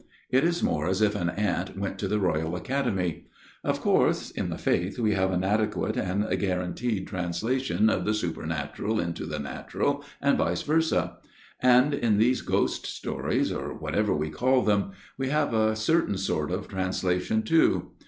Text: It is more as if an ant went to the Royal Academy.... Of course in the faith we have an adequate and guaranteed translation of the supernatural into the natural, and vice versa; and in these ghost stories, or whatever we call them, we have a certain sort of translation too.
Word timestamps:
It 0.31 0.43
is 0.43 0.63
more 0.63 0.87
as 0.87 1.03
if 1.03 1.13
an 1.13 1.29
ant 1.29 1.77
went 1.77 1.99
to 1.99 2.07
the 2.07 2.17
Royal 2.17 2.55
Academy.... 2.55 3.27
Of 3.63 3.81
course 3.81 4.31
in 4.31 4.49
the 4.49 4.57
faith 4.57 4.97
we 4.97 5.13
have 5.13 5.29
an 5.29 5.43
adequate 5.43 5.95
and 5.95 6.27
guaranteed 6.39 7.05
translation 7.05 7.87
of 7.87 8.03
the 8.03 8.15
supernatural 8.15 8.99
into 8.99 9.27
the 9.27 9.37
natural, 9.37 10.03
and 10.19 10.39
vice 10.39 10.63
versa; 10.63 11.17
and 11.59 11.93
in 11.93 12.17
these 12.17 12.41
ghost 12.41 12.87
stories, 12.87 13.51
or 13.51 13.75
whatever 13.75 14.15
we 14.15 14.31
call 14.31 14.63
them, 14.63 14.93
we 15.19 15.29
have 15.29 15.53
a 15.53 15.75
certain 15.75 16.17
sort 16.17 16.49
of 16.49 16.67
translation 16.67 17.43
too. 17.43 17.91